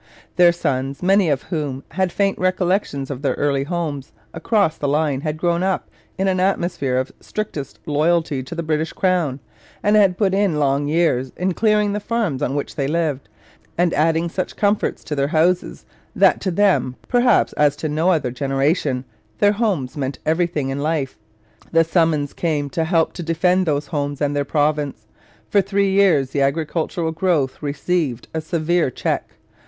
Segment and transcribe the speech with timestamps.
[0.35, 5.21] Their sons, many of whom had faint recollection of their early homes across the line,
[5.21, 9.39] had grown up in an atmosphere of strictest loyalty to the British crown,
[9.83, 13.29] and had put in long years in clearing the farms on which they lived
[13.77, 18.31] and adding such comforts to their houses, that to them, perhaps as to no other
[18.31, 19.05] generation,
[19.37, 21.15] their homes meant everything in life.
[21.73, 25.05] The summons came to help to defend those homes and their province.
[25.47, 29.29] For three years the agricultural growth received a severe check.